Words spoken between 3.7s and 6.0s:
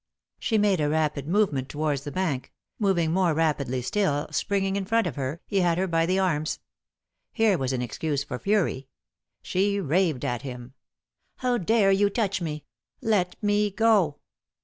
still, springing in front of her, he had her